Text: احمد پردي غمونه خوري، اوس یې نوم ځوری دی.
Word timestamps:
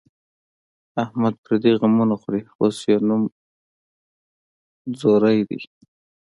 احمد 1.03 1.33
پردي 1.43 1.71
غمونه 1.81 2.15
خوري، 2.21 2.41
اوس 2.61 2.77
یې 2.89 2.97
نوم 3.07 3.23
ځوری 4.99 5.39
دی. 5.49 5.59